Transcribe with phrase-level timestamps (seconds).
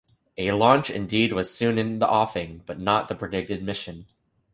[0.35, 4.07] A launch indeed was soon in the offing, but not the predicted mission.